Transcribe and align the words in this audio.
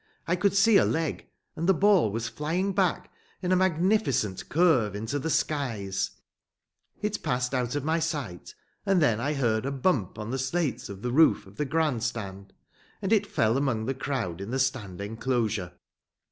I 0.27 0.35
could 0.35 0.55
see 0.55 0.77
a 0.77 0.83
leg. 0.83 1.27
And 1.55 1.69
the 1.69 1.75
ball 1.75 2.11
was 2.11 2.27
flying 2.27 2.73
back 2.73 3.11
in 3.43 3.51
a 3.51 3.55
magnificent 3.55 4.49
curve 4.49 4.95
into 4.95 5.19
the 5.19 5.29
skies; 5.29 6.09
it 7.03 7.21
passed 7.21 7.53
out 7.53 7.75
of 7.75 7.83
my 7.83 7.99
sight, 7.99 8.55
and 8.83 8.99
then 8.99 9.19
I 9.21 9.33
heard 9.35 9.63
a 9.63 9.71
bump 9.71 10.17
on 10.17 10.31
the 10.31 10.39
slates 10.39 10.89
of 10.89 11.03
the 11.03 11.11
roof 11.11 11.45
of 11.45 11.57
the 11.57 11.65
grand 11.65 12.01
stand, 12.01 12.51
and 12.99 13.13
it 13.13 13.27
fell 13.27 13.57
among 13.57 13.85
the 13.85 13.93
crowd 13.93 14.41
in 14.41 14.49
the 14.49 14.57
stand 14.57 15.01
enclosure. 15.01 15.73